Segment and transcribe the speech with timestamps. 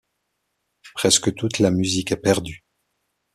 [0.95, 2.65] Presque toute la musique est perdue.